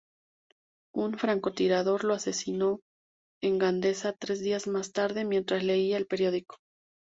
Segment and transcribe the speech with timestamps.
[0.95, 2.79] Un francotirador lo asesinó
[3.43, 6.57] en Gandesa tres días más tarde, mientras leía el periódico.